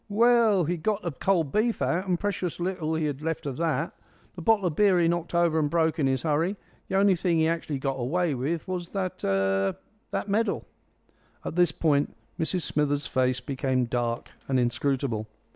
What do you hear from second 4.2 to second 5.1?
The bottle of beer he